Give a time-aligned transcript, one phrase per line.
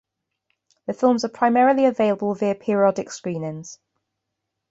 [0.87, 3.77] The films are primarily available via periodic screenings.